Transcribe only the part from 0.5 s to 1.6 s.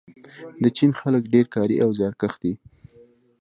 د چین خلک ډیر